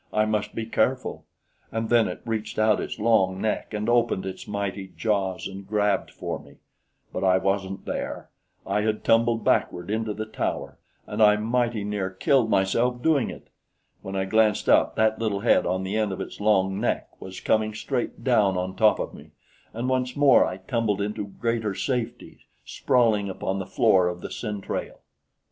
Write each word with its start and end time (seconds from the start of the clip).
I 0.11 0.25
must 0.25 0.55
be 0.55 0.65
careful." 0.65 1.25
And 1.71 1.89
then 1.89 2.07
it 2.07 2.21
reached 2.25 2.57
out 2.57 2.79
its 2.81 2.97
long 2.97 3.39
neck 3.39 3.71
and 3.71 3.87
opened 3.87 4.25
its 4.25 4.47
mighty 4.47 4.91
jaws 4.97 5.47
and 5.47 5.67
grabbed 5.67 6.09
for 6.09 6.39
me; 6.39 6.55
but 7.13 7.23
I 7.23 7.37
wasn't 7.37 7.85
there. 7.85 8.31
I 8.65 8.81
had 8.81 9.03
tumbled 9.03 9.43
backward 9.43 9.91
into 9.91 10.15
the 10.15 10.25
tower, 10.25 10.79
and 11.05 11.21
I 11.21 11.35
mighty 11.35 11.83
near 11.83 12.09
killed 12.09 12.49
myself 12.49 13.03
doing 13.03 13.29
it. 13.29 13.49
When 14.01 14.15
I 14.15 14.25
glanced 14.25 14.67
up, 14.67 14.95
that 14.95 15.19
little 15.19 15.41
head 15.41 15.67
on 15.67 15.83
the 15.83 15.95
end 15.97 16.11
of 16.11 16.19
its 16.19 16.39
long 16.39 16.79
neck 16.81 17.21
was 17.21 17.39
coming 17.39 17.75
straight 17.75 18.23
down 18.23 18.57
on 18.57 18.75
top 18.75 18.97
of 18.97 19.13
me, 19.13 19.33
and 19.71 19.87
once 19.87 20.15
more 20.15 20.47
I 20.47 20.57
tumbled 20.57 20.99
into 21.01 21.27
greater 21.27 21.75
safety, 21.75 22.39
sprawling 22.65 23.29
upon 23.29 23.59
the 23.59 23.67
floor 23.67 24.07
of 24.07 24.21
the 24.21 24.31
centrale. 24.31 25.01